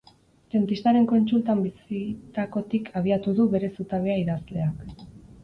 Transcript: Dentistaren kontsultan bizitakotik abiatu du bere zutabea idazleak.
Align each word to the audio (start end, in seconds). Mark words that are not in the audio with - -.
Dentistaren 0.53 1.03
kontsultan 1.11 1.61
bizitakotik 1.65 2.91
abiatu 3.01 3.35
du 3.41 3.47
bere 3.53 3.71
zutabea 3.77 4.19
idazleak. 4.25 5.07